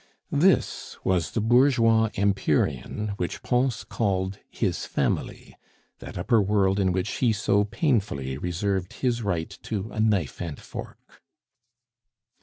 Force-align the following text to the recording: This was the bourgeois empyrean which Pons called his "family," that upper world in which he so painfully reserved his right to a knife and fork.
This 0.31 0.97
was 1.03 1.29
the 1.29 1.41
bourgeois 1.41 2.09
empyrean 2.17 3.09
which 3.17 3.43
Pons 3.43 3.83
called 3.83 4.39
his 4.49 4.87
"family," 4.87 5.55
that 5.99 6.17
upper 6.17 6.41
world 6.41 6.79
in 6.79 6.91
which 6.91 7.17
he 7.17 7.31
so 7.31 7.65
painfully 7.65 8.35
reserved 8.39 8.93
his 8.93 9.21
right 9.21 9.55
to 9.61 9.91
a 9.91 9.99
knife 9.99 10.41
and 10.41 10.59
fork. 10.59 11.21